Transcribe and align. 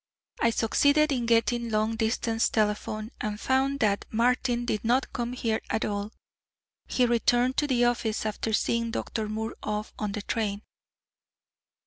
I 0.41 0.49
succeeded 0.49 1.11
in 1.11 1.27
getting 1.27 1.69
long 1.69 1.95
distance 1.95 2.49
telephone, 2.49 3.11
and 3.21 3.39
found 3.39 3.81
that 3.81 4.05
Martin 4.09 4.65
did 4.65 4.83
not 4.83 5.13
come 5.13 5.33
here 5.33 5.61
at 5.69 5.85
all. 5.85 6.11
He 6.87 7.05
returned 7.05 7.55
to 7.57 7.67
the 7.67 7.85
office 7.85 8.25
after 8.25 8.51
seeing 8.51 8.89
Dr. 8.89 9.29
Moore 9.29 9.55
off 9.61 9.93
on 9.99 10.13
the 10.13 10.23
train." 10.23 10.63